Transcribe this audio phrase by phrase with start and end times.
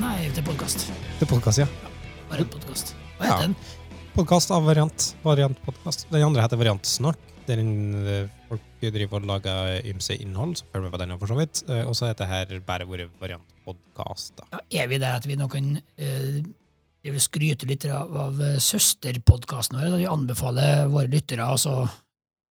[0.00, 0.86] Nei, til podkast.
[1.20, 1.66] Til podkast, ja.
[2.30, 2.94] Bare en podkast.
[3.18, 3.36] Hva Ja.
[3.36, 3.56] heter den?
[4.16, 5.14] Podkast av Variant.
[5.24, 6.06] Variantpodkast.
[6.10, 7.16] Den andre heter Variantsnakk.
[7.46, 10.56] Der eh, folk driver og lager ymse innhold.
[10.56, 11.62] Så følg med på den, for så vidt.
[11.68, 13.54] Eh, Og så heter her bare våre Variantpodkast.
[13.66, 14.40] podkast.
[14.52, 19.90] Ja, er vi der at vi nå kan uh, skryte litt av, av søsterpodkasten vår?
[19.90, 21.88] Da vi anbefaler våre lyttere altså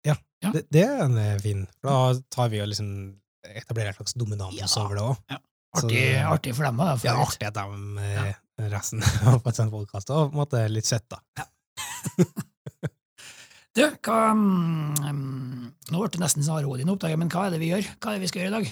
[0.04, 0.16] Ja.
[0.52, 1.66] Det, det er en fin.
[1.82, 4.66] Da tar vi og liksom etablerer en slags dominans Ja.
[4.82, 5.38] over det òg.
[5.74, 6.80] Artig, artig for dem.
[6.80, 8.24] Da, for Det er artig at de ja.
[8.72, 11.20] resten av en sånn podkast og på en måte litt søtt, da.
[13.74, 17.88] Du, hva um, Nå ble det nesten snarrådig, oppdaget, men hva er det vi gjør?
[17.98, 18.68] Hva er det vi skal gjøre i dag?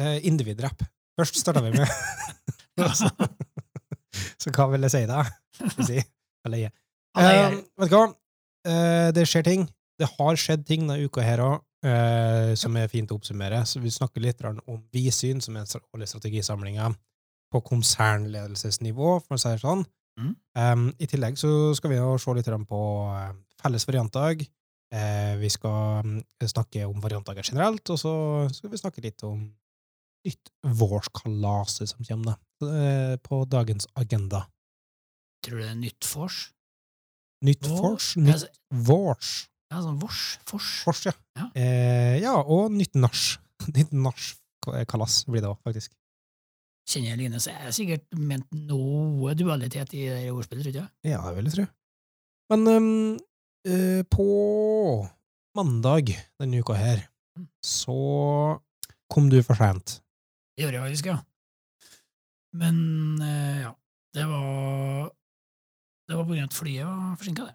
[0.00, 0.84] Eh, Individrapp.
[1.18, 1.84] Først starta vi med
[2.96, 3.10] så,
[4.40, 5.24] så hva vil jeg si, da?
[5.82, 5.98] Si?
[6.46, 6.70] Eller,
[7.18, 8.06] Alle Eh, vet du hva?
[8.68, 9.64] Uh, det skjer ting.
[9.98, 13.60] Det har skjedd ting denne uka her òg, som er fint å oppsummere.
[13.62, 16.80] Så vi snakker litt om Visyn, som er årlig strategisamling
[17.52, 19.84] på konsernledelsesnivå, for å si det sånn.
[20.18, 20.32] Mm.
[20.58, 22.82] Um, I tillegg så skal vi jo se litt på
[23.14, 23.30] eh,
[23.62, 24.42] felles variantdag.
[24.88, 28.12] Eh, vi skal mm, snakke om variantdager generelt, og så
[28.52, 29.46] skal vi snakke litt om
[30.26, 34.46] nytt vårskalaset som kommer, da, eh, på dagens agenda.
[35.44, 36.40] Tror du det er nytt vors?
[37.46, 39.32] Nytt vors, nytt altså- vårs.
[39.68, 40.20] Ja, sånn vors?
[40.48, 40.68] Fors?
[40.86, 41.12] Fors, ja.
[41.36, 41.46] Ja.
[41.60, 43.24] Eh, ja, og nytt nach.
[43.76, 45.92] Nytt nachkalas blir det òg, faktisk.
[46.88, 50.88] Kjenner jeg Line, så er jeg sikkert ment noe dualitet i det ordspillet, tror jeg.
[51.10, 51.66] Ja, det vil jeg tro.
[52.48, 53.18] Men um,
[53.68, 54.28] eh, på
[55.58, 57.04] mandag denne uka her,
[57.38, 57.44] Mm.
[57.62, 57.94] så
[59.12, 60.00] kom du for sent.
[60.56, 61.18] Det gjør jeg faktisk, ja.
[62.58, 62.78] Men
[63.22, 63.70] eh, ja,
[64.16, 65.12] det var
[66.08, 67.54] Det var på grunn av at flyet var forsinka, det.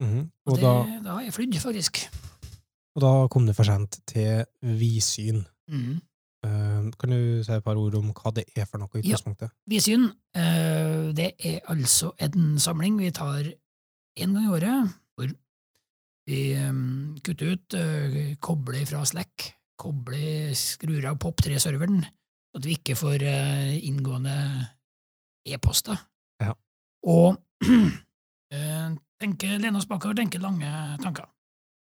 [0.00, 0.30] Mhm.
[0.46, 1.98] Og Og, det, da, da har jeg flydd, faktisk.
[2.96, 5.44] og da kom du for sent til Visyn.
[5.68, 6.00] Mm.
[6.46, 9.16] Uh, kan du si et par ord om hva det er for noe i Ja.
[9.16, 9.50] utgangspunktet?
[9.66, 10.04] Visyn,
[10.38, 13.42] eh, det er altså en samling vi tar
[14.18, 15.28] én gang i året, hvor
[16.28, 22.76] vi um, kutter ut, uh, kobler fra Slack, kobler, skrur av POP3-serveren, så at vi
[22.78, 24.36] ikke får uh, inngående
[25.46, 25.96] e-poster.
[26.40, 26.52] Ja.
[27.06, 27.38] Og
[29.22, 30.70] tenker, lene oss bakover, tenker lange
[31.02, 31.28] tanker.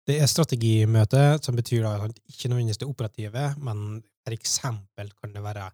[0.09, 5.43] Det er strategimøte, som betyr da ikke nødvendigvis det operative, men for eksempel kan det
[5.45, 5.67] være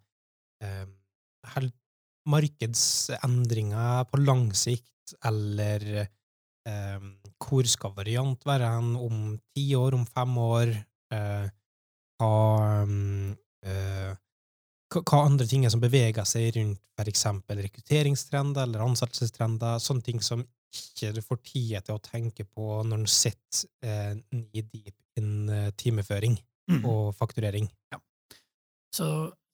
[0.64, 1.68] eh,
[2.26, 7.06] markedsendringer på lang sikt, eller eh,
[7.38, 10.74] hvor skal variant være hen om ti år, om fem år?
[11.14, 11.46] Eh,
[12.18, 12.32] hva,
[12.88, 13.34] mm,
[13.68, 14.10] eh,
[14.92, 20.44] hva andre ting er som beveger seg rundt eksempel rekrutteringstrender eller ansettelsestrender, sånne ting som
[20.74, 24.14] ikke du får tid til å tenke på når du sitter eh,
[24.54, 25.46] i deep in
[25.78, 26.38] timeføring timeføring
[26.88, 27.68] og fakturering.
[28.94, 29.06] Så,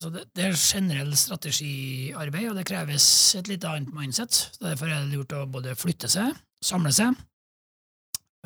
[0.02, 3.06] så det, det er generell strategiarbeid, og det kreves
[3.38, 4.36] et litt annet mindset.
[4.52, 7.16] Så Derfor er det lurt å både flytte seg, samle seg,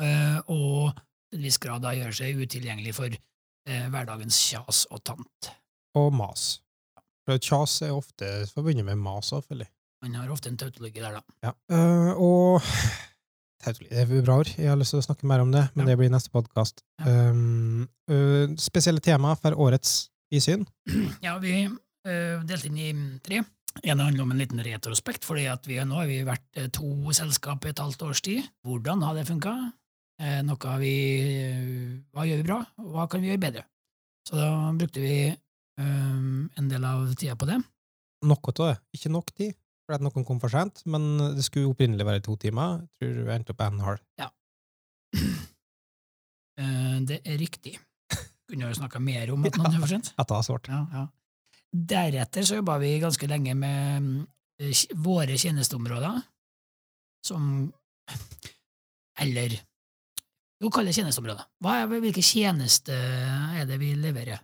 [0.01, 5.03] eh, og til en viss grad da gjøre seg utilgjengelig for eh, hverdagens kjas og
[5.03, 5.51] tant.
[5.99, 6.64] Og mas.
[7.25, 9.67] For Kjas er ofte forbundet med mas, selvfølgelig.
[10.05, 11.21] Man har ofte en tautologi der, da.
[11.47, 11.53] Ja.
[11.71, 12.61] Uh, og
[13.65, 14.51] Tautologi, det er bra ord.
[14.59, 15.91] Jeg har lyst til å snakke mer om det, men Ja.
[15.91, 16.83] det blir neste podkast.
[17.01, 17.31] Ja.
[17.31, 20.67] Um, uh, spesielle tema for årets Visyn.
[21.25, 22.91] Ja, vi uh, delte inn i
[23.25, 23.41] tre.
[23.83, 27.65] En handler om en liten retrospekt, fordi at vi nå har vi vært to selskap
[27.65, 28.45] i et halvt års tid.
[28.63, 29.51] Hvordan har det funka?
[30.47, 30.93] Noe vi
[32.15, 33.63] Hva gjør vi bra, hva kan vi gjøre bedre?
[34.23, 34.47] Så da
[34.79, 35.17] brukte vi
[35.81, 37.59] eh, en del av tida på det.
[38.25, 38.75] Noe av det.
[38.97, 39.55] Ikke nok tid,
[39.85, 42.81] for at noen kom for sent, men det skulle opprinnelig være to timer.
[42.81, 44.05] Jeg tror vi endte opp en halv.
[44.21, 44.31] Ja.
[46.55, 47.73] Eh, det er riktig.
[48.47, 50.13] Kunne jo snakka mer om at noen er for sent.
[50.15, 50.69] At det var svart.
[50.71, 51.01] Ja, ja.
[51.75, 54.07] Deretter så jobba vi ganske lenge med
[54.63, 56.21] eh, våre tjenesteområder,
[57.27, 57.73] som
[59.19, 59.57] Eller
[60.63, 61.43] Jo, kall det tjenesteområder.
[61.59, 63.03] Hva er, hvilke tjenester
[63.59, 64.39] er det vi leverer?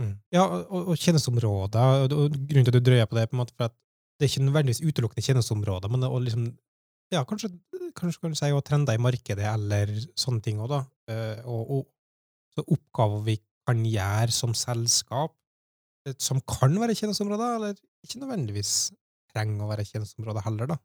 [0.00, 0.12] Mm.
[0.34, 3.42] Ja, og, og tjenesteområder, og, og grunnen til at du drøyer på det, på en
[3.42, 3.76] måte for at
[4.18, 6.46] det er ikke nødvendigvis utelukkende tjenesteområder, men det, å liksom,
[7.12, 7.50] ja, kanskje,
[7.98, 10.80] kanskje kan du si og trender i markedet, eller sånne ting òg, da.
[11.12, 13.36] Eh, og, og så oppgaver vi
[13.68, 15.34] kan gjøre som selskap,
[16.06, 18.92] eh, som kan være tjenesteområder, eller ikke nødvendigvis
[19.32, 20.80] trenger å være tjenesteområder heller, da.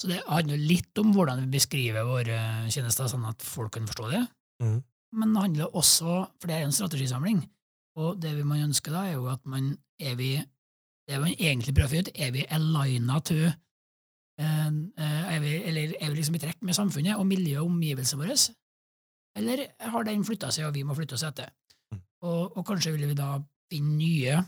[0.00, 2.36] Så det handler litt om hvordan vi beskriver våre
[2.72, 4.22] tjenester, sånn at folk kan forstå det.
[4.64, 4.78] Mm.
[5.20, 7.42] Men det handler også, for det er en strategisamling,
[7.98, 10.32] og det vi man ønsker da, er jo at man er vi
[11.10, 15.56] Det man egentlig prøver å finne ut, er vi aligna to eh, eh, er vi,
[15.66, 18.36] Eller er vi liksom i trekk med samfunnet og miljøet og omgivelsene våre?
[19.40, 21.50] Eller har den flytta seg, og vi må flytte oss etter?
[21.90, 22.00] Mm.
[22.28, 23.32] Og, og kanskje vil vi da
[23.70, 24.38] finne nye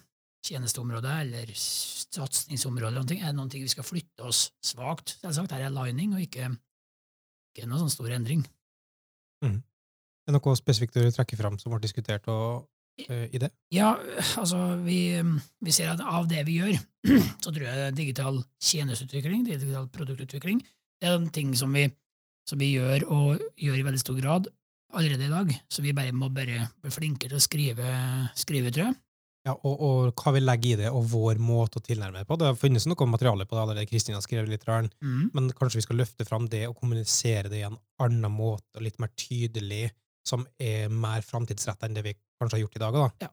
[0.46, 5.16] tjenesteområder eller satsingsområder eller noe, er det noen ting vi skal flytte oss svakt.
[5.20, 6.50] Selvsagt, her er lining, og ikke,
[7.52, 8.42] ikke noen sånn stor endring.
[10.22, 12.68] Er det noe spesifikt du trekker fram som ble diskutert og,
[13.08, 13.50] i det?
[13.74, 13.94] Ja,
[14.40, 15.00] altså, vi,
[15.64, 16.78] vi ser at av det vi gjør,
[17.42, 20.62] så tror jeg digital tjenesteutvikling, digital produktutvikling,
[21.02, 21.88] det er en ting som vi,
[22.48, 24.50] som vi gjør, og gjør i veldig stor grad
[24.92, 25.54] allerede i dag.
[25.72, 27.94] Så vi bare må bare bli flinkere til å skrive,
[28.38, 28.98] skrive tror jeg.
[29.42, 32.36] Ja, og, og hva vi legger i det, og vår måte å tilnærme det på.
[32.38, 34.66] Det har funnes noe materiale på det allerede, Kristina har skrevet litt,
[35.02, 35.30] Mm.
[35.34, 38.86] men kanskje vi skal løfte fram det og kommunisere det i en annen måte, og
[38.86, 39.90] litt mer tydelig,
[40.26, 42.98] som er mer framtidsretta enn det vi kanskje har gjort i dag.
[43.20, 43.28] Da.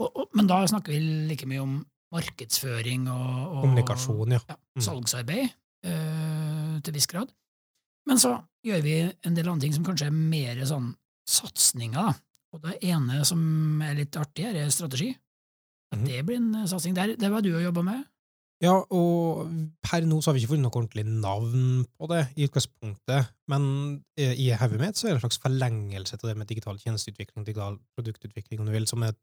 [0.00, 1.74] Og, og, men da snakker vi like mye om
[2.12, 4.40] markedsføring og, og Kommunikasjon, ja.
[4.48, 4.80] ja, Mm.
[4.86, 5.50] salgsarbeid
[5.84, 7.28] eh, til viss grad.
[8.08, 8.30] Men så
[8.64, 8.94] gjør vi
[9.28, 10.94] en del andre ting som kanskje er mer sånn
[11.28, 12.14] satsinger.
[12.52, 13.42] Og det ene som
[13.84, 15.10] er litt artig, her, er strategi.
[15.92, 16.06] At Mhm.
[16.08, 16.94] det blir en satsing.
[16.96, 18.04] Der, det var du og jobba med.
[18.62, 19.48] Ja, og
[19.82, 23.64] per nå så har vi ikke funnet noe ordentlig navn på det i utgangspunktet, men
[24.14, 27.80] i hodet mitt så er det en slags forlengelse til det med digital tjenesteutvikling, digital
[27.96, 29.16] produktutvikling, om du vil, som er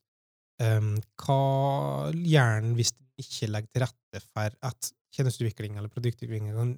[0.59, 1.39] um, hva
[2.11, 6.75] hjernen hvis den ikke legger til rette for at tjenesteutvikling eller produktutvikling kan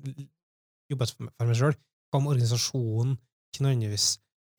[0.92, 1.74] jobbes for meg sjøl,
[2.12, 3.18] hva om organisasjonen
[3.52, 4.12] ikke nødvendigvis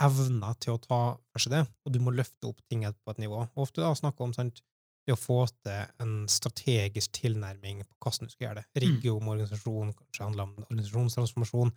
[0.02, 3.22] evner til å ta for seg det, og du må løfte opp ting på et
[3.22, 3.44] nivå.
[3.54, 4.58] Og ofte da snakke om sant,
[5.06, 8.82] det å få til en strategisk tilnærming på hvordan du skal gjøre det.
[8.84, 11.72] Rigge om organisasjon, kanskje handler om organisasjonstransformasjon,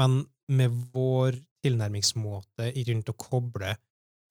[0.00, 0.22] men
[0.56, 3.74] med vår tilnærmingsmåte rundt å koble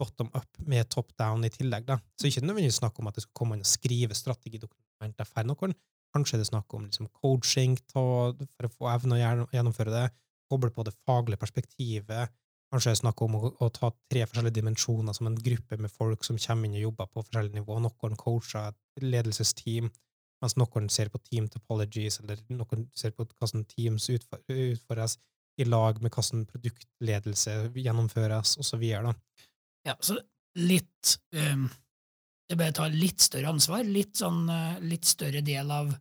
[0.02, 1.86] bottom up med top down i tillegg.
[1.86, 2.00] Da.
[2.18, 5.76] Så ikke nødvendigvis snakk om at det skal komme inn og skrive strategidokumenter for noen.
[6.12, 10.08] Kanskje det er snakk om liksom, coaching for å få evne å gjennomføre det,
[10.52, 12.34] koble på det faglige perspektivet,
[12.71, 15.91] Kanskje det er snakk om å, å ta tre forskjellige dimensjoner som en gruppe med
[15.91, 17.79] folk som kommer inn og jobber på forskjellige nivå.
[17.83, 19.89] Noen coacher et ledelsesteam,
[20.41, 25.18] mens noen ser på team topologies, eller noen ser på hvordan teams utføres
[25.59, 29.13] i lag med hvordan produktledelse gjennomføres, videre.
[29.88, 30.15] Ja, så
[30.62, 31.68] litt um,
[32.50, 35.94] Det bør ta litt større ansvar, litt sånn eh, litt større del av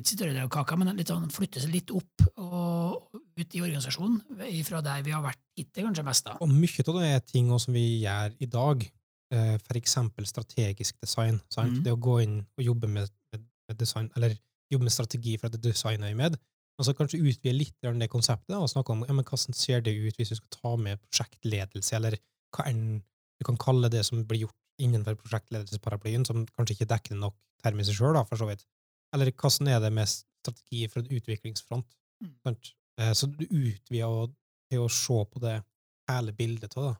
[0.00, 3.62] ikke større del av kaka, men litt sånn flytte seg litt opp og ut i
[3.64, 4.20] organisasjonen,
[4.64, 6.24] fra der vi har vært hittil, kanskje mest.
[6.28, 6.36] da.
[6.40, 8.86] Og mye av det er ting som vi gjør i dag,
[9.32, 11.40] eh, for eksempel strategisk design.
[11.56, 11.82] Mhm.
[11.84, 14.36] Det å gå inn og jobbe med, med, design, eller
[14.72, 16.38] jobbe med strategi for at det designer vi med,
[16.78, 19.80] og så kanskje utvide litt av det konseptet, og snakke om ja, men hvordan ser
[19.84, 22.16] det ut hvis du skal ta med prosjektledelse, eller
[22.56, 23.02] hva enn
[23.38, 27.92] du kan kalle det som blir gjort innenfor prosjektledelsesparaplyen, som kanskje ikke dekker nok termiser
[27.92, 28.64] i seg sjøl, for så vidt.
[29.12, 31.96] Eller hvordan er det med strategi for en utviklingsfront?
[32.22, 32.56] Mm.
[32.98, 34.32] Eh, Så du utvider
[34.70, 35.62] til å se på det
[36.10, 36.94] hele bildet av det.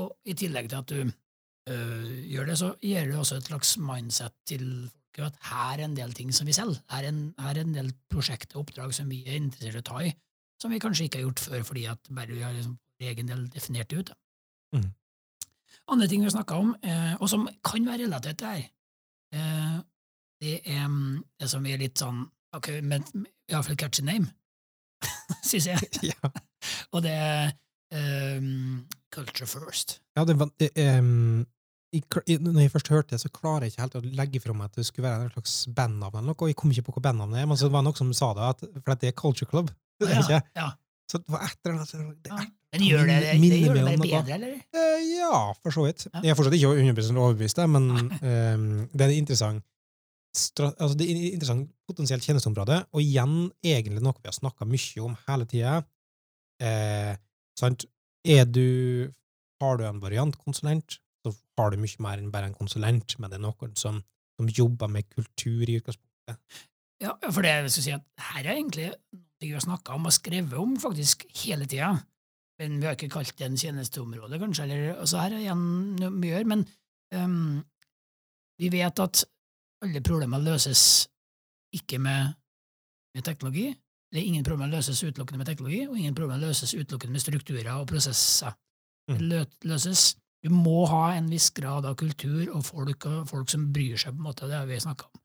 [0.00, 3.76] Og i tillegg til at du øh, gjør det, så gir du også et slags
[3.78, 6.80] mindset til folk at her er en del ting som vi selger.
[6.90, 9.82] Her er en, her er en del prosjekter og oppdrag som vi er interessert i
[9.82, 10.12] å ta i,
[10.60, 13.46] som vi kanskje ikke har gjort før fordi at bare vi har liksom egen del
[13.50, 14.10] definert det ut.
[14.76, 14.90] Mhm.
[15.90, 18.70] Andre ting vi har snakka om, eh, og som kan være relatert til det her,
[19.32, 19.80] eh,
[20.40, 22.22] det er mm, det som er litt sånn
[22.56, 23.04] ok, men
[23.50, 24.30] iallfall catchy name,
[25.46, 25.90] syns jeg.
[26.12, 26.30] ja.
[26.92, 27.52] Og det er
[27.94, 29.98] um, Culture First.
[30.16, 30.50] Ja, det, var-
[30.98, 31.46] um,
[31.92, 32.00] i,
[32.30, 34.68] i, når jeg først hørte det, så klarer jeg ikke helt å legge fra meg
[34.70, 37.02] at det skulle være en slags bandnavn eller noe, og jeg kom ikke på hva
[37.08, 39.50] bandnavnet er, men så var det noen som sa det, at, for det er Culture
[39.50, 39.72] Club.
[40.00, 40.38] Det er ja, ikke.
[40.56, 40.68] ja,
[41.12, 42.36] Så det var et eller annet det
[42.72, 44.54] Men gjør det, det, det gjør det bedre, eller?
[44.72, 46.06] eh, Ja, for så vidt.
[46.06, 46.22] Ja.
[46.24, 48.62] Jeg er fortsatt ikke 100 overbevist, men um,
[48.94, 49.60] det er interessant
[50.30, 55.46] altså det er potensielt tjenesteområde, og igjen egentlig noe vi har snakka mye om hele
[55.50, 55.80] tida.
[56.62, 57.16] Eh?
[58.30, 59.10] Er du
[59.60, 63.36] Har du en variantkonsulent, så har du mye mer enn bare en konsulent, men det
[63.36, 63.98] er noen som,
[64.38, 66.38] som jobber med kultur i utgangspunktet.
[67.04, 70.12] Ja, for det skulle si at her er egentlig noe vi har snakka om og
[70.16, 71.94] skrevet om faktisk hele tida.
[72.60, 74.64] Men vi har ikke kalt det en tjenesteområde, kanskje.
[74.66, 75.62] Eller, altså her er igjen
[76.00, 76.64] noe vi gjør, men
[77.16, 77.60] um,
[78.60, 79.22] vi vet at
[79.84, 80.82] alle problemer løses
[81.76, 82.34] ikke med,
[83.14, 83.68] med teknologi.
[84.10, 87.86] Eller ingen problemer løses utelukkende med teknologi, og ingen problemer løses utelukkende med strukturer og
[87.90, 88.56] prosesser.
[89.08, 89.46] Det Mm.
[89.64, 93.98] løses Du må ha en viss grad av kultur og folk, og folk som bryr
[93.98, 94.46] seg, på en måte.
[94.48, 95.20] Det har vi snakka om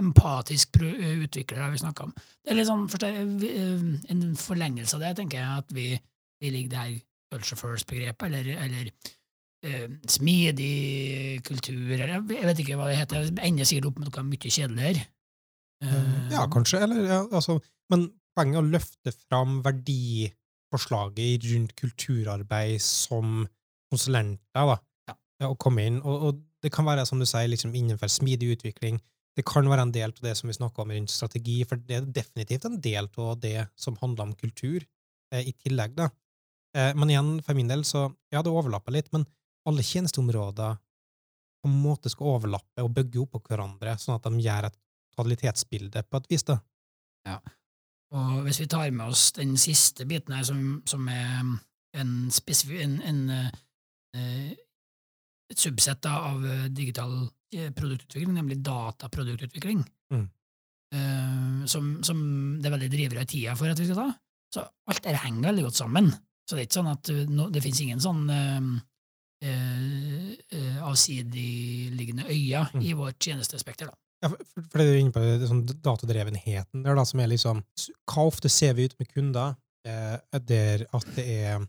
[0.00, 2.14] empatisk eh, utvikler har vi snakka om.
[2.14, 5.86] Det er litt sånn eh, en forlengelse av det, tenker jeg, at vi,
[6.40, 6.98] vi ligger der
[7.30, 8.90] culture first-begrepet, eller, eller
[10.08, 13.26] smidig kultur, eller jeg vet ikke hva det heter.
[13.28, 15.06] Jeg ender sikkert opp med noe mye kjedeligere.
[15.84, 22.80] Eh, Ja, kanskje, eller ja, altså, Men poenget er å løfte fram verdiforslaget rundt kulturarbeid
[22.80, 23.48] som
[23.90, 24.76] konsulenter, da.
[25.10, 25.16] Ja.
[25.42, 25.98] ja, å komme inn.
[26.04, 29.00] Og, og det kan være, som du sier, liksom innenfor smidig utvikling.
[29.34, 31.98] Det kan være en del av det som vi snakka om rundt strategi, for det
[31.98, 34.86] er definitivt en del av det som handler om kultur,
[35.34, 35.96] eh, i tillegg.
[35.98, 36.10] da.
[36.76, 39.26] Eh, men igjen, for min del, så ja, det overlapper litt, men
[39.68, 40.78] alle tjenesteområder
[41.60, 44.78] på en måte skal overlappe og bygge opp på hverandre, sånn at de gjør et
[45.12, 46.44] totalitetsbilde på et vis.
[46.48, 46.56] da.
[47.28, 47.36] Ja.
[48.16, 51.44] Og hvis vi tar med oss den siste biten her, som, som er
[52.00, 53.20] en spesifikk en, en,
[54.16, 54.50] eh,
[55.50, 57.12] et subsett av eh, digital
[57.54, 60.24] eh, produktutvikling, nemlig dataproduktutvikling, Mm.
[60.96, 62.18] eh, som, som
[62.58, 64.08] det er veldig drivere i tida for at vi skal ta.
[64.50, 66.08] Så alt dette henger veldig godt sammen.
[66.48, 68.70] Så det er ikke sånn at no, det finnes ingen sånn eh,
[69.42, 72.82] eh, eh, avsidigliggende øyer Mm.
[72.82, 73.86] i vårt tjenestespekter.
[73.86, 73.94] da.
[74.22, 77.26] Ja, for for det er jo inne på det, sånn datadrevenheten der, da, som er
[77.28, 77.62] liksom
[78.06, 79.56] Hva ofte ser vi ut med kunder
[79.86, 81.66] eh, der at det er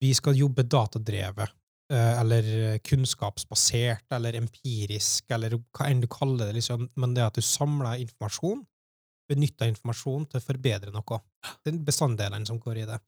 [0.00, 1.50] Vi skal jobbe datadrevet,
[1.90, 7.34] eh, eller kunnskapsbasert, eller empirisk, eller hva enn du kaller det, liksom, men det at
[7.34, 8.64] du samler informasjon,
[9.30, 11.20] benytter informasjon til å forbedre noe.
[11.64, 12.98] Det er bestanddelene som går i det.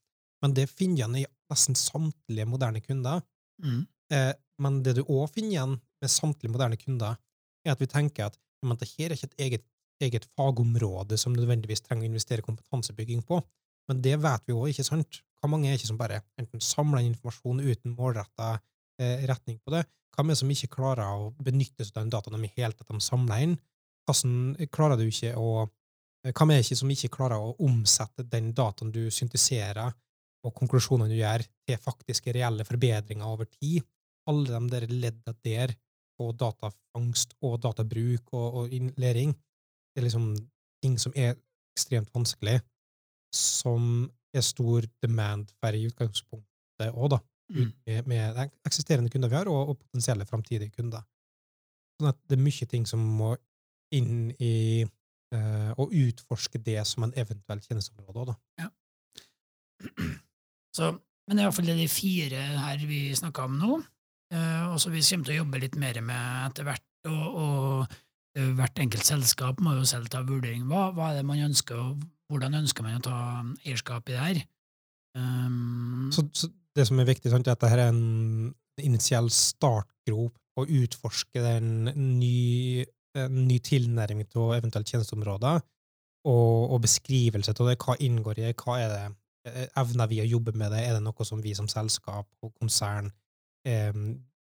[0.41, 3.21] Men det finner igjen i nesten samtlige moderne kunder.
[3.63, 3.85] Mm.
[4.13, 4.33] Eh,
[4.63, 7.17] men det du òg finner igjen med samtlige moderne kunder,
[7.65, 9.65] er at vi tenker at men det her er ikke et eget,
[10.01, 13.39] eget fagområde som nødvendigvis trenger å investere kompetansebygging på.
[13.87, 15.21] Men det vet vi òg, ikke sant?
[15.37, 18.55] Hva mange er ikke som bare enten samler inn informasjon uten målretta
[18.99, 19.83] eh, retning på det?
[20.15, 22.89] Hva med som ikke klarer å benytte seg av den dataen de i hele tatt
[22.89, 23.55] de samler inn?
[24.07, 28.49] Hvordan klarer du ikke å eh, Hva med ikke som ikke klarer å omsette den
[28.57, 29.93] dataen du synteserer,
[30.47, 33.83] og konklusjonene du gjør, til faktiske reelle forbedringer over tid?
[34.27, 35.73] Alle de der ledda der
[36.17, 39.35] på datafangst og databruk og, og innlæring,
[39.93, 40.31] det er liksom
[40.83, 41.35] ting som er
[41.77, 42.59] ekstremt vanskelig,
[43.33, 47.21] som er stor demand for i utgangspunktet òg, da.
[47.53, 47.69] Mm.
[47.87, 51.05] Med, med de eksisterende kunder vi har, og, og potensielle framtidige kunder.
[51.97, 53.31] Sånn at det er mye ting som må
[53.95, 58.37] inn i eh, å utforske det som en eventuell tjenesteområde òg, da.
[60.77, 60.91] Så,
[61.27, 63.77] men det er iallfall de fire her vi snakka om nå,
[64.33, 66.85] eh, og så vi kommer til å jobbe litt mer med etter hvert.
[67.07, 67.97] Og, og
[68.37, 70.67] eh, hvert enkelt selskap må jo selv ta vurdering.
[70.69, 73.17] Hva, hva er det man ønsker, og hvordan ønsker man å ta
[73.65, 74.41] eierskap i det her?
[75.17, 80.35] Um, Så, så det som er viktig, sant, er at dette er en initiell startgrop
[80.57, 81.87] å utforske en
[82.19, 82.83] ny,
[83.17, 85.63] en ny tilnærming til eventuelt tjenesteområder,
[86.27, 87.77] og, og beskrivelse av det.
[87.81, 88.57] Hva inngår i det?
[88.61, 89.07] Hva er det?
[89.47, 90.83] Eh, Evner vi å jobbe med det?
[90.85, 93.09] Er det noe som vi som selskap og konsern
[93.67, 93.95] eh,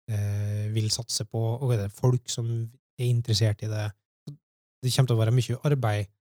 [0.09, 1.43] eh, vil satse på?
[1.61, 2.49] Og er det folk som
[2.97, 3.87] er interessert i det?
[4.27, 6.11] Det kommer til å være mye arbeid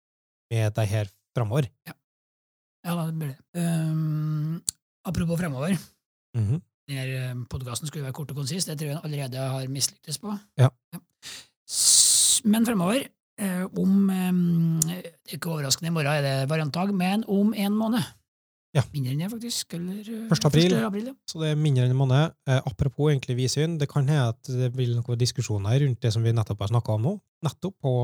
[0.53, 1.69] med det her framover.
[2.87, 3.61] ja, det blir det.
[3.61, 4.63] Um,
[5.05, 5.77] apropos fremover.
[6.37, 6.63] Mhm.
[6.87, 8.69] Denne podkasten skulle være kort og konsist.
[8.69, 10.39] det tror jeg allerede har mislyktes på.
[10.57, 10.69] Ja.
[10.95, 11.01] ja.
[12.45, 13.09] Men fremover,
[13.43, 14.81] eh, om um,
[15.27, 18.07] ikke overraskende, i morgen er det variantdag, men om en måned.
[18.77, 18.83] Ja.
[18.93, 19.75] Mindre enn det, faktisk.
[19.79, 20.45] Eller, eh, 1.
[20.51, 20.75] april.
[20.77, 20.85] 1.
[20.85, 21.15] april ja.
[21.31, 22.35] Så det er mindre enn en måned.
[22.47, 26.23] Eh, apropos egentlig vidsyn, det kan hende at det blir noen diskusjoner rundt det som
[26.27, 27.15] vi nettopp har snakka om nå,
[27.47, 27.95] nettopp på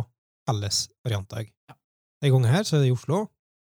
[0.49, 1.51] felles variantdag.
[1.69, 1.77] Ja.
[2.23, 3.29] Denne gangen her så er det i Oslo,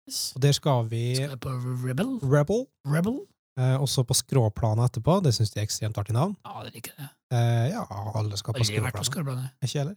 [0.06, 0.34] Yes.
[0.36, 1.52] og der skal vi Skal vi på
[1.88, 2.18] Rebel?
[2.22, 3.14] Rebel, Rebel?
[3.58, 5.22] eh, også på skråplanet etterpå.
[5.24, 6.36] Det syns de er ekstremt artig navn.
[6.44, 7.08] Ja, det liker jeg.
[7.32, 7.84] Eh, ja,
[8.14, 9.50] alle skal på skråplanet.
[9.64, 9.96] Ikke jeg heller.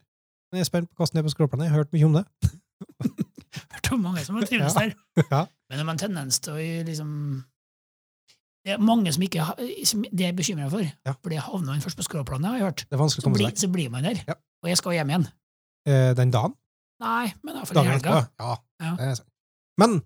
[0.50, 1.63] Men jeg er spent på hvordan det er på skråplanet.
[1.68, 2.25] Jeg har hørt mye om det.
[3.74, 4.80] Hørt om mange som har trivdes Ja.
[4.80, 4.94] der.
[5.32, 5.46] Ja.
[5.67, 7.13] Men de har en tendens til å liksom
[8.67, 9.45] Det er mange som ikke
[9.88, 10.83] som det er bekymra for.
[10.83, 11.15] Ja.
[11.15, 12.86] For det havner man først på skråplanet, har jeg hørt.
[12.88, 14.19] Det er vanskelig å Så komme seg så blir man der.
[14.27, 14.36] Ja.
[14.63, 15.27] Og jeg skal hjem igjen.
[15.88, 16.55] Eh, den dagen.
[17.03, 18.21] Nei, men iallfall i helga.
[18.41, 18.53] Ja.
[18.81, 18.93] Ja.
[18.97, 19.29] det er sant.
[19.77, 20.00] Men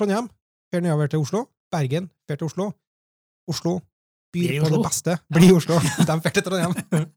[0.00, 0.30] Trondheim
[0.72, 1.44] fer nedover til Oslo.
[1.72, 2.70] Bergen fer til Oslo.
[3.50, 3.78] Oslo
[4.32, 5.18] byr på det beste.
[5.32, 5.78] Blir Oslo.
[6.08, 6.78] De fer til Trondheim.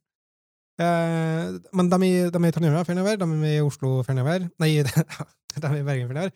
[0.75, 4.49] Eh, men de, er i Trondheim fer nedover, de er i Oslo fer nedover.
[4.59, 6.33] Nei, de er i Bergen fer nedover.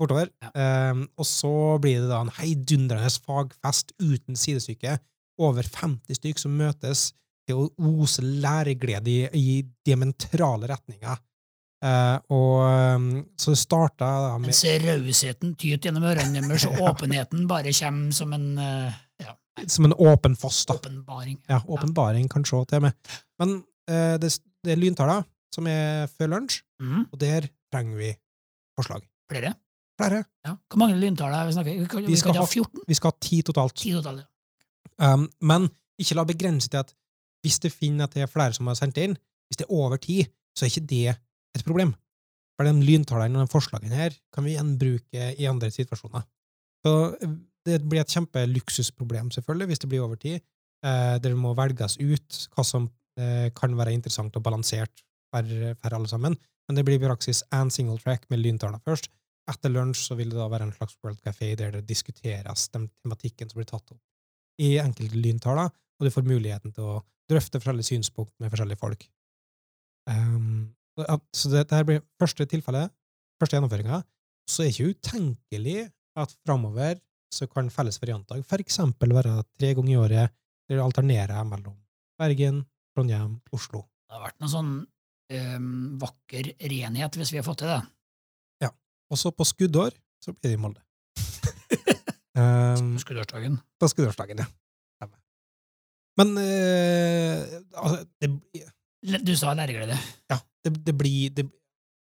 [0.00, 0.30] Bortover.
[0.42, 0.92] Ja.
[0.92, 4.98] Um, og så blir det da en heidundrende fagfest uten sidestykke.
[5.40, 7.10] Over 50 stykk som møtes
[7.46, 11.18] til å ose læreglede i, i diametrale retninger.
[11.84, 12.62] Uh, og
[12.96, 18.16] um, så starta da med Mens rausheten tyter gjennom ørene deres, og åpenheten bare kommer
[18.16, 19.36] som en uh, ja,
[19.68, 20.78] som en åpen foss, da.
[20.80, 21.36] åpenbaring.
[21.52, 22.96] Ja, åpenbaring, kan se til meg.
[23.42, 23.58] Men
[23.92, 24.32] uh, det,
[24.64, 27.06] det er lyntaler som er før lunsj, mm.
[27.12, 28.10] og der trenger vi
[28.76, 29.04] forslag.
[29.30, 29.54] Flere?
[29.96, 30.24] Flere.
[30.44, 30.54] Ja.
[30.68, 31.86] Hvor mange lyntaler vi snakker vi?
[31.88, 32.80] kan- Vi Vi skal ha ha- 14?
[32.86, 33.74] Vi skal ha ti totalt.
[33.76, 34.26] 10 totalt.
[34.98, 35.12] ja.
[35.14, 35.68] Um, men
[36.00, 36.92] ikke la begrense til at
[37.44, 39.16] hvis du finner at det er flere som har sendt inn,
[39.48, 40.22] hvis det er over ti,
[40.56, 41.16] så er ikke det
[41.54, 41.94] et problem.
[42.56, 46.24] For de lyntallene og de forslagene her kan vi gjenbruke i andre situasjoner.
[46.84, 47.28] Så eh,
[47.66, 50.40] det blir et kjempeluksusproblem, selvfølgelig, hvis det blir over tid.
[50.84, 55.42] eh, det må velges ut hva som eh, kan være interessant og balansert for,
[55.80, 56.36] for alle sammen.
[56.68, 59.08] Men det blir i praksis én single track med lyntaler først.
[59.50, 62.88] Etter lunsj så vil det da være en slags World Café der det diskuteres den
[63.02, 64.02] tematikken som blir tatt opp
[64.62, 67.00] i enkelte lyntaler, og du får muligheten til å
[67.30, 69.04] drøfte forskjellige synspunkt med forskjellige folk.
[70.08, 72.86] Um, så det, det blir første tilfelle,
[73.40, 74.00] første gjennomføringa.
[74.48, 75.78] Så er det ikke utenkelig
[76.16, 77.00] at framover
[77.34, 80.36] så kan felles variantdag eksempel være tre ganger i året,
[80.66, 81.76] der det alternerer mellom
[82.16, 82.62] Bergen,
[82.96, 83.84] Trondheim, Oslo.
[84.06, 87.82] Det har vært noe sånn um, vakker renhet hvis vi har fått til det.
[89.10, 90.82] Og så på skuddår så blir det i Molde.
[92.36, 93.58] um, på skuddårsdagen.
[93.80, 94.48] På skuddårsdagen, ja.
[96.16, 97.40] Men uh,
[97.76, 98.30] altså det,
[99.26, 99.98] Du sa læreglede.
[100.30, 100.40] Ja.
[100.64, 101.46] Det, det blir det,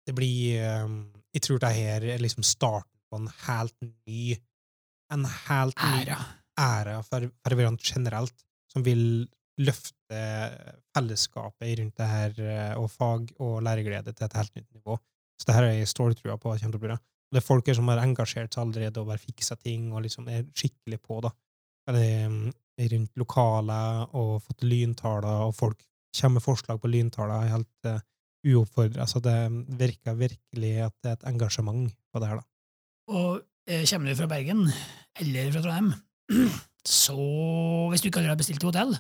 [0.08, 1.00] det blir um,
[1.36, 3.76] Jeg tror det her er liksom starten på en helt
[4.08, 4.38] ny
[5.14, 6.20] En helt ny Æra.
[6.58, 8.34] æra for, Ferverant generelt,
[8.72, 9.28] som vil
[9.62, 10.22] løfte
[10.96, 14.98] fellesskapet rundt det her, eh, og fag og læreglede til et helt nytt nivå.
[15.40, 17.00] Så det her er jeg ståltrua på kommer til å bli bra.
[17.32, 20.46] Det er folk som har engasjert seg allerede og bare fiksa ting og liksom er
[20.56, 21.32] skikkelig på, da.
[21.90, 22.38] Eller um,
[22.94, 25.82] rundt lokaler og fått lyntaler, og folk
[26.16, 28.00] kommer med forslag på lyntaler helt uh,
[28.46, 29.08] uoppfordra.
[29.10, 29.38] Så det
[29.80, 32.48] virker virkelig at det er et engasjement på det her, da.
[33.16, 34.64] Og eh, kommer du fra Bergen,
[35.22, 35.92] eller fra Trondheim,
[37.04, 37.18] så
[37.92, 38.96] hvis du ikke allerede har bestilt hotell,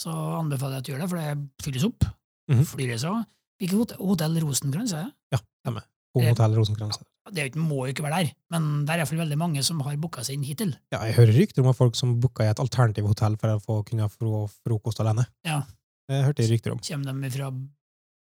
[0.00, 2.08] så anbefaler jeg at du gjør det, for det fylles opp.
[2.50, 2.64] Mhm.
[2.70, 3.24] Flyreiser.
[3.60, 5.12] Hvilket hot- hotell Rosenkrantz er det?
[5.36, 5.84] Ja, stemmer.
[6.16, 6.98] Hotell Rosenkrantz.
[7.30, 9.78] Det jo ikke- må jo ikke være der, men det er iallfall veldig mange som
[9.86, 10.72] har booka seg inn hittil.
[10.90, 13.60] Ja, jeg hører rykter om at folk som booka i et alternativt hotell for å
[13.62, 15.26] få kunne få frokost alene.
[15.44, 15.60] Ja.
[16.08, 16.78] Det hørte jeg rykter om.
[16.78, 17.52] Kommer de fra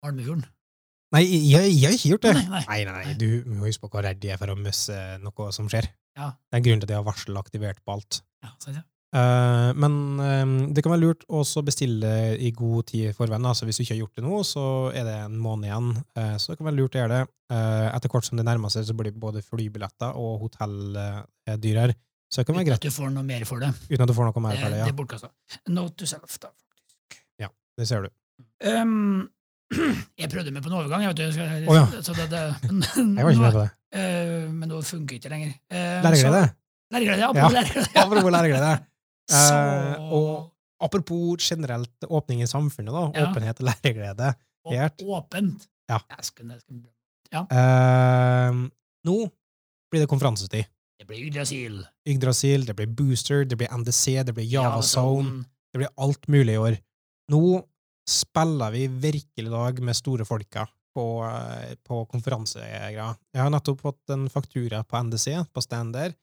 [0.05, 0.45] Almefjorden?
[1.13, 2.33] Nei, jeg, jeg har ikke gjort det.
[2.33, 2.63] Nei, nei.
[2.67, 5.51] Nei, nei, nei, du må huske på hvor redd jeg er for å miste noe
[5.53, 5.87] som skjer.
[6.17, 6.31] Ja.
[6.51, 8.21] Det er grunnen til at jeg har varsel aktivert på alt.
[8.43, 8.83] Ja, sant, ja.
[9.13, 13.45] Eh, men eh, det kan være lurt å bestille i god tid i forveien.
[13.45, 14.63] Altså, hvis du ikke har gjort det nå, så
[14.97, 15.91] er det en måned igjen.
[16.17, 17.27] Eh, så det kan være lurt å gjøre det.
[17.53, 20.95] Etter hvert som det nærmer seg, så blir både flybilletter og hotell
[21.61, 21.93] dyrere.
[22.33, 23.69] Så det kan være Uten greit, at du får noe mer for det.
[23.91, 24.79] uten at du får noe mer for det.
[24.79, 24.87] det Ja.
[24.89, 25.29] er bortkasta.
[25.69, 27.19] Note to self, da, faktisk.
[27.77, 28.09] Det ser du.
[28.69, 29.29] Um,
[30.21, 31.31] jeg prøvde meg på en overgang, jeg vet du.
[31.33, 31.85] så- oh, ja.
[32.05, 32.41] så det, det,
[33.17, 33.69] Jeg var ikke med på det.
[33.93, 35.53] Uh, men nå funker ikke lenger.
[35.73, 36.43] Uh, Læreglede.
[36.93, 37.31] Læreglede, ja.
[37.33, 38.05] Ja.
[38.09, 38.73] på læreglede.
[39.31, 40.51] Eh, og
[40.83, 43.05] apropos generelt åpning i samfunnet, da.
[43.15, 43.29] Ja.
[43.29, 44.33] Åpenhet og læreglede.
[44.71, 45.01] Helt.
[45.03, 45.67] åpent.
[45.91, 45.99] Ja.
[46.09, 46.51] Jeg skal,
[47.33, 48.51] Eh,
[49.03, 49.15] nå
[49.91, 50.65] blir det konferansetid.
[50.99, 51.81] det blir Yggdrasil.
[52.07, 55.43] Yggdrasil, det blir Booster, det blir NDC, det blir Javazone.
[55.73, 56.77] Det blir alt mulig i år.
[57.31, 57.63] Nå
[58.07, 63.17] spiller vi virkelig lag med store folka på, eh, på konferansegreier.
[63.33, 66.13] Jeg har nettopp fått en faktura på NDC, på stand der.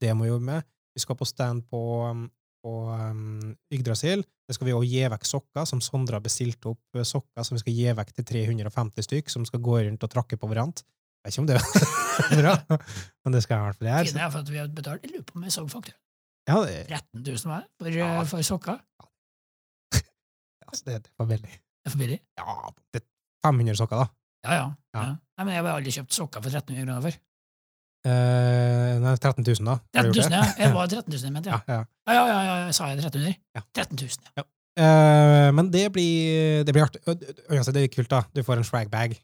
[0.00, 0.64] Det må vi jobbe med.
[0.96, 2.30] Vi skal på stand på, um,
[2.66, 4.24] på um, Yggdrasil.
[4.46, 7.54] Det skal vi også gi vekk sokker, som Sondre har bestilt opp eh, sokker som
[7.54, 10.82] vi skal gi vekk til 350 stykk, som skal gå rundt og trakke på hverandre.
[11.26, 12.78] Jeg vet ikke om det er bra,
[13.26, 14.10] men det skal jeg i hvert fall gjøre.
[14.10, 15.96] Fine er for at vi har betalt Jeg lurer på om jeg så faktisk
[16.46, 18.10] Ja, det, 13 000 hver for, Ja.
[18.20, 18.76] eh, for sokker.
[20.68, 21.54] altså, det, det var billig.
[21.56, 22.20] Det er for billig.
[22.38, 22.56] Ja,
[22.94, 23.06] det er
[23.48, 24.06] 500 sokker, da.
[24.46, 24.66] Ja, ja.
[24.94, 25.00] Ja.
[25.02, 25.14] ja.
[25.36, 27.18] Nei, men jeg har aldri kjøpt sokker for 1300 kroner før.
[28.06, 29.76] Eh, nei, 13 000, da.
[29.98, 30.36] Har 13 000, det?
[30.36, 30.44] ja.
[30.62, 31.78] Jeg var 13 000, jeg mente Ja, ja.
[32.06, 32.14] ja.
[32.14, 33.32] Ja, ja, ja, sa jeg 1300?
[33.56, 33.62] Ja.
[33.74, 34.44] 13 000, ja.
[34.76, 37.00] Eh, men det blir, det blir artig.
[37.50, 38.22] Altså, det er kult, da.
[38.36, 39.16] Du får en swag-bag,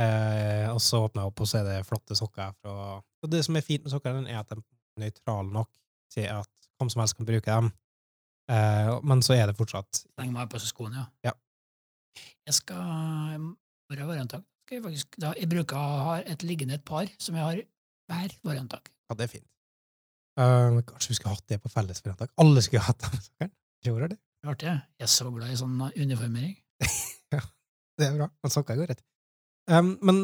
[0.00, 2.56] eh, og så åpner jeg opp, og så er det flotte sokker.
[2.58, 5.70] Fra, og det som er fint med sokkene, er at de er nøytrale nok
[6.14, 7.70] til at hvem som helst kan bruke dem.
[8.50, 11.30] Eh, men så er det fortsatt Slenger meg på seg skoene, ja.
[11.30, 12.24] Ja.
[12.44, 13.46] Jeg skal
[13.88, 17.38] Hver variantdag skal jeg faktisk da, Jeg bruker å ha et liggende et par som
[17.38, 17.62] jeg har
[18.10, 18.92] hver variantdag.
[19.08, 19.48] Ja, det er fint.
[20.34, 22.32] Uh, kanskje vi skulle hatt det på felles fellesforetak?
[22.42, 23.04] Alle skulle hatt
[23.40, 23.50] det.
[23.86, 24.18] Gjorde det?
[24.44, 24.68] Artig.
[24.68, 24.80] jeg.
[25.00, 26.56] Er så glad i sånn uniformering.
[27.34, 27.42] ja,
[27.98, 28.28] Det er bra.
[28.42, 29.04] Men sokker går rett.
[29.70, 30.18] Um, men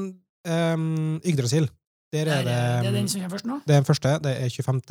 [0.45, 1.71] um, Yggdrasil,
[2.13, 3.61] der er det det er den som kommer først nå.
[3.65, 4.17] Det er den første.
[4.25, 4.83] Det er 25.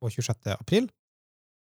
[0.00, 0.54] og 26.
[0.54, 0.88] april.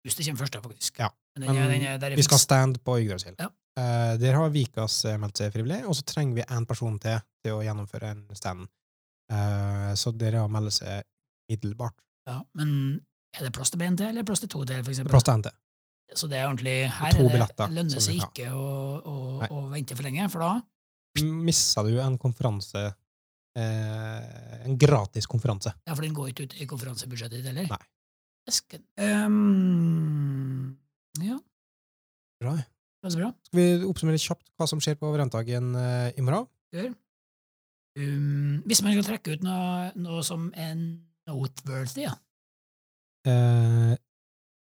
[0.03, 0.99] Hvis det kommer først, da, faktisk.
[0.99, 3.35] Ja, Men den, men den er Vi skal ha stand på Yggdrasil.
[3.39, 3.49] Ja.
[3.79, 7.21] Uh, der har Vikas eh, meldt seg frivillig, og så trenger vi én person til
[7.39, 8.67] til å gjennomføre en stand.
[9.29, 11.05] Eh, så dere har meldt seg
[11.49, 11.97] middelbart.
[12.29, 12.71] Ja, men
[13.37, 15.13] er det plass til til, eller plass til to til, for er eksempel?
[15.13, 15.51] plass til NT.
[16.17, 18.65] Så det er ordentlig Her er det, billetter, lønner seg ikke å,
[18.97, 19.15] å,
[19.53, 20.55] å vente for lenge, for da
[21.21, 22.81] Missa du en konferanse
[23.59, 25.73] eh, En gratis konferanse?
[25.85, 27.69] Ja, for den går ikke ut i konferansebudsjettet ditt heller.
[27.69, 27.81] Nei.
[28.49, 28.81] Esken.
[28.97, 30.71] um,
[31.21, 31.37] ja,
[32.41, 32.55] Bra.
[32.55, 33.29] det er bra.
[33.45, 36.47] Skal vi oppsummere kjapt hva som skjer på variantdagen eh, i morgen?
[36.73, 36.93] Gjør.
[37.99, 40.83] Um, hvis man skal trekke ut noe, noe som en
[41.27, 42.15] noteworthy, ja.
[43.27, 43.95] Eh,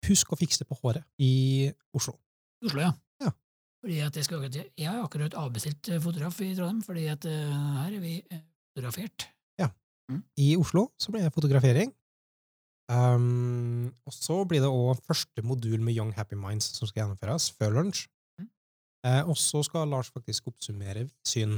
[0.08, 2.15] husk å fikse på håret i Oslo.
[2.63, 2.93] Oslo, ja.
[3.24, 3.34] Ja.
[3.84, 7.84] Fordi at jeg, skal, jeg har akkurat avbestilt eh, fotograf i Trondheim, fordi at uh,
[7.84, 9.28] her er vi fotografert.
[9.62, 9.69] Ja.
[10.12, 10.24] Mm.
[10.39, 11.93] I Oslo så blir det fotografering.
[12.86, 17.50] Um, og så blir det òg første modul med Young Happy Minds som skal gjennomføres
[17.58, 18.06] før lunsj.
[18.38, 18.50] Mm.
[19.10, 21.58] Eh, og så skal Lars faktisk oppsummere syn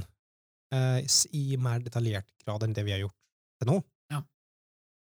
[0.73, 0.99] eh,
[1.37, 3.15] i mer detaljert grad enn det vi har gjort
[3.61, 3.77] til nå.
[4.13, 4.19] Ja.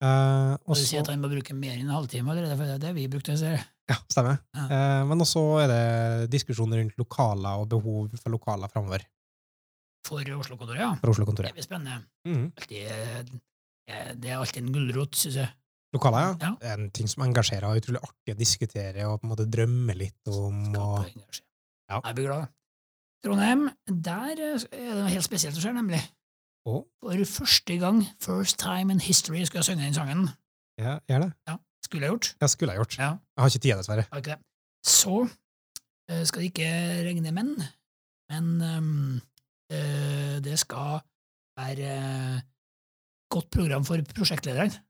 [0.04, 2.56] Eh, og Og du så, sier at han må bruke mer enn en halvtime allerede,
[2.58, 3.36] for det er det vi brukte.
[3.40, 3.64] Ser.
[3.90, 4.38] ja, stemmer.
[4.56, 4.66] Ja.
[4.68, 9.04] Eh, men også er det diskusjoner rundt lokaler og behov for lokaler framover
[10.04, 10.92] For Oslo-kontoret, ja.
[11.00, 11.52] for Det Oslo-kontoret.
[11.56, 12.02] blir spennende.
[12.28, 12.46] Mm.
[12.60, 12.88] Alltid,
[13.88, 15.48] eh, det er alltid en gulrot, syns jeg.
[15.94, 16.34] Lokaler, ja.
[16.42, 16.56] Ja.
[16.60, 19.44] Det er en ting som engasjerer og utrolig artig å diskutere og på en måte
[19.46, 20.58] drømme litt om.
[20.74, 21.40] Og, engasjement.
[21.88, 22.00] Ja.
[22.08, 22.48] Jeg blir glad.
[23.24, 26.00] Trondheim, der eh, er det noe helt spesielt som skjer, nemlig.
[26.68, 26.82] Oh.
[27.04, 30.28] For første gang, first time in history, skulle jeg synge den sangen.
[30.80, 31.32] ja, gjør det.
[31.48, 32.28] Ja, Skulle jeg gjort.
[32.40, 32.98] Ja, skulle jeg gjort.
[32.98, 34.04] Ja, Jeg har ikke tid, dessverre.
[34.12, 34.40] har ikke det.
[34.86, 35.28] Så
[36.10, 36.70] eh, skal det ikke
[37.08, 37.52] regne menn,
[38.32, 39.20] men um,
[39.72, 41.00] uh, det skal
[41.60, 42.40] være uh,
[43.30, 44.72] godt program for prosjektlederen.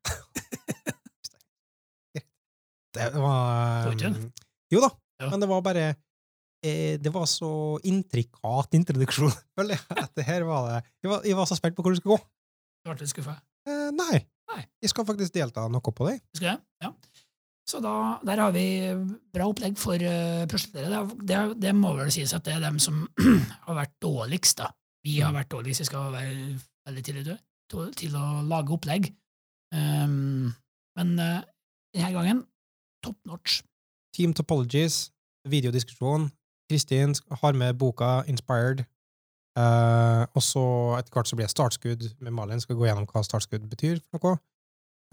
[2.95, 4.33] Det var um,
[4.71, 4.91] Jo da,
[5.27, 5.87] men det var bare
[6.65, 7.51] eh, Det var så
[7.85, 9.85] intrikat introduksjon, føler jeg.
[10.05, 12.17] At det her var det jeg var, jeg var så spent på hvor det skulle
[12.17, 12.25] gå.
[12.85, 13.37] Du ble litt skuffa.
[13.69, 14.23] Eh, nei.
[14.55, 14.63] Nei.
[14.85, 16.19] Jeg skal faktisk delta noe på det.
[16.37, 16.61] Skal jeg?
[16.85, 16.91] Ja.
[17.65, 17.93] Så da,
[18.29, 18.65] der har vi
[19.33, 20.91] bra opplegg for uh, prosjektere.
[20.93, 23.07] Det, det, det må vel sies at det er dem som
[23.65, 24.69] har vært dårligst, da.
[25.05, 25.39] Vi har Mm.
[25.41, 26.35] vært dårligst, vi skal være
[26.89, 29.09] veldig tidlig til, til å lage opplegg.
[29.73, 30.53] Um,
[31.01, 31.41] men uh,
[31.97, 32.43] denne gangen
[33.05, 33.63] top notch.
[34.15, 35.09] Team Topologies,
[35.49, 36.29] videodiskusjon.
[36.71, 38.85] Kristin har med boka Inspired.
[39.55, 40.65] Uh, og så
[40.99, 42.63] etter hvert så blir det startskudd med Malin.
[42.63, 44.41] Skal gå gjennom hva startskudd betyr for noe.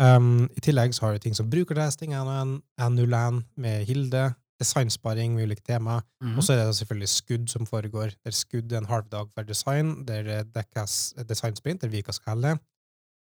[0.02, 5.62] Um, I tillegg så har du ting som brukertesting, N01 med Hilde, designsparing med ulike
[5.66, 6.38] tema, mm.
[6.38, 8.16] og så er det selvfølgelig skudd som foregår.
[8.26, 12.56] Der skudd er en halvdag for design, der det dekkes designsprint, der Vika skal helle.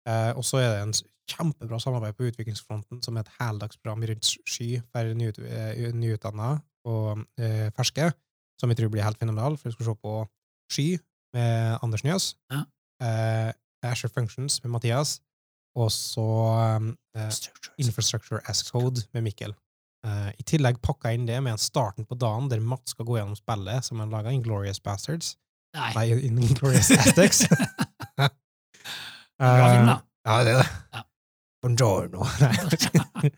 [0.09, 0.93] Eh, og så er det en
[1.31, 6.55] kjempebra samarbeid på utviklingsfronten, som er et heldagsprogram rundt sky for nyut, eh, nyutdanna
[6.89, 8.11] og eh, ferske,
[8.59, 10.15] som jeg tror blir helt fenomenal, for vi skal se på
[10.71, 10.87] Sky
[11.35, 12.63] med Anders Njøs, Ja.
[13.03, 13.51] eh,
[13.83, 15.19] Asher Functions med Mathias,
[15.75, 16.25] og så
[17.15, 17.29] eh,
[17.77, 19.53] Infrastructure as Code med Mikkel.
[20.05, 23.05] Eh, I tillegg pakka jeg inn det med en starten på dagen der Mats skal
[23.05, 25.35] gå gjennom spillet som han laga, Inglorious Bastards.
[25.77, 25.93] Nei.
[25.95, 27.45] Nei, Inglorious Aztecs.
[29.41, 29.97] Bra film, da.
[29.97, 30.67] Eh, Ja, det er det.
[30.93, 31.01] Ja.
[31.61, 32.25] Buongiorno.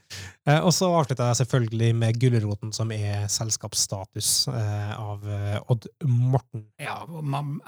[0.44, 5.24] Eh, Og så avslutta jeg selvfølgelig med Gulroten, som er selskapsstatus eh, av
[5.72, 6.66] Odd Morten.
[6.84, 6.98] Ja,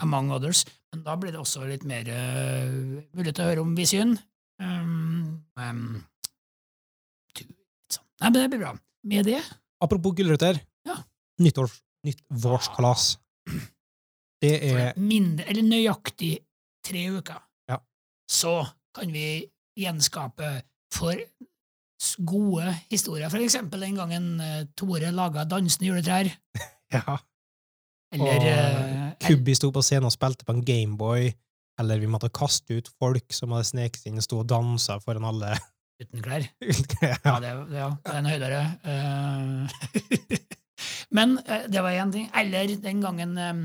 [0.03, 0.65] among others.
[0.91, 4.11] Men da blir det også litt mer uh, mulighet til å høre om Visyn.
[4.59, 6.03] Um, um.
[7.39, 8.73] Nei, men det blir bra.
[9.07, 9.39] Med det
[9.83, 10.59] Apropos gulrøtter.
[10.87, 10.99] Ja.
[11.43, 13.07] Nyttårs, nyttårskalas.
[14.43, 16.33] Det er mindre, eller nøyaktig
[16.85, 17.39] tre uker.
[18.31, 18.61] Så
[18.95, 19.45] kan vi
[19.77, 20.49] gjenskape
[20.93, 21.19] for
[22.27, 23.29] gode historier.
[23.31, 26.29] For eksempel den gangen eh, Tore laga dansende juletrær.
[26.95, 27.17] ja.
[28.15, 31.29] Eller og eh, Kubbi sto på scenen og spilte på en Gameboy,
[31.81, 34.99] eller vi måtte kaste ut folk som hadde sneket seg inn og sto og dansa
[35.03, 35.55] foran alle.
[36.01, 36.45] uten klær.
[37.01, 37.15] ja.
[37.23, 38.61] Ja, det, ja, det er en høydere.
[38.83, 40.39] Uh,
[41.15, 41.37] Men
[41.71, 42.27] det var én ting.
[42.35, 43.59] Eller den gangen eh,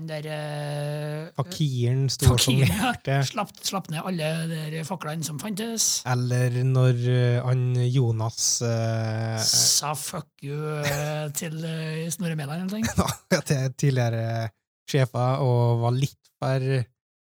[0.00, 5.40] den der uh, Fakiren sto og Ja, slapp, slapp ned alle de der faklene som
[5.42, 6.00] fantes.
[6.08, 11.60] Eller når uh, han Jonas uh, Sa fuck you uh, til
[12.12, 13.42] Snorre Mæland eller noe.
[13.44, 14.48] til tidligere
[14.90, 16.64] sjefer og var litt for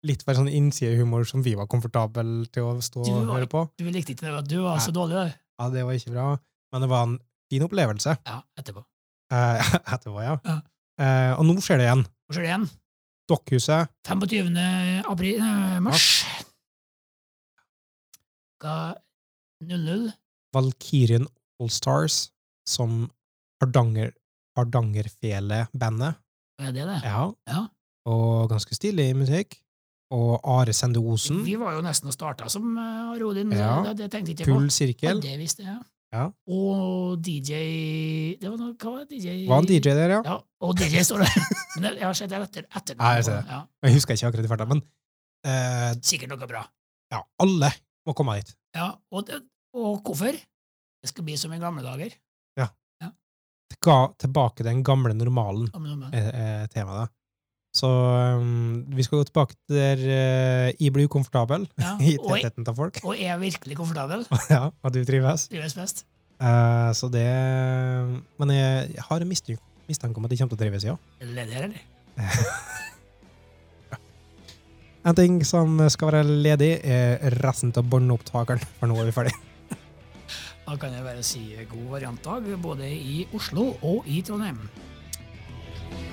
[0.05, 3.63] litt for sånn innsidehumor som vi var komfortable til å stå var, og høre på.
[3.79, 5.31] Du likte ikke det, du var så dårlig der.
[5.57, 6.27] Ja, det var ikke bra,
[6.73, 7.15] men det var en
[7.49, 8.17] fin opplevelse.
[8.21, 8.85] Ja, etterpå.
[9.33, 10.35] Eh, etterpå, ja.
[10.45, 10.59] Ja.
[11.01, 12.05] Eh, og nå skjer det igjen.
[12.25, 12.67] Hvor skjer det igjen?
[13.29, 13.89] Dokkhuset.
[14.07, 14.57] 25.
[15.09, 16.05] april, eh, mars.
[18.61, 18.95] Ga
[19.65, 20.11] 00.
[20.55, 21.27] Valkyrien
[21.61, 22.29] Allstars,
[22.67, 23.09] som
[23.61, 24.11] Hardanger,
[24.57, 26.15] Hardangerfele-bandet.
[26.59, 26.99] Er det det?
[27.03, 27.31] Ja.
[27.49, 27.65] Ja.
[28.07, 29.57] Og ganske stilig musikk.
[30.13, 31.41] Og Are Sende Osen.
[31.43, 33.81] Vi var jo nesten og starta som uh, Rodin, Ja.
[33.83, 34.59] det, det tenkte ikke jeg på.
[34.59, 34.69] Full
[35.01, 35.73] Ja, det visste jeg.
[35.73, 35.81] Ja.
[36.51, 37.59] Og DJ
[38.41, 39.19] det var noe, Hva var det?
[39.19, 40.19] DJ Var han DJ der, ja?
[40.25, 41.47] Ja, og DJ står der.
[41.81, 42.67] Men jeg har sett det etter.
[42.69, 43.55] etter Ja, jeg ser det.
[43.55, 44.81] Ja, Jeg husker ikke akkurat i farta, men
[45.45, 46.61] eh, sikkert noe bra.
[47.11, 47.71] ja, alle
[48.07, 48.53] må komme dit.
[48.77, 49.41] Ja, og, det,
[49.75, 50.31] og hvorfor?
[50.35, 52.15] Det skal bli som i gamle dager.
[52.57, 52.69] ja
[54.21, 56.15] tilbake den gamle normalen, dager.
[56.15, 56.31] er,
[56.63, 57.11] er temaet.
[57.75, 57.89] Så
[58.39, 62.77] um, vi skal gå tilbake til der uh, jeg blir ukomfortabel Ja, i tettheten av
[62.77, 63.01] folk.
[63.03, 64.23] og er virkelig komfortabel.
[64.55, 65.49] ja, og du trives.
[65.51, 66.05] Trives best.
[66.35, 67.27] Uh, så det
[68.39, 70.95] Men jeg, jeg har en mistanke mistanke om at de kommer til å trives, ja.
[71.21, 71.83] Ledig her, eller?
[75.05, 79.35] En ting som skal være ledig, er resten av båndopptakeren, for nå er vi ferdig.
[80.65, 84.65] Da kan jeg bare si god variantdag både i Oslo og i Trondheim.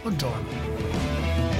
[0.04, 1.51] Og Jordan.